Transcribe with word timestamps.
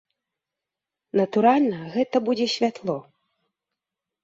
Натуральна, 1.21 1.77
гэта 1.97 2.23
будзе 2.31 2.47
святло! 2.57 2.99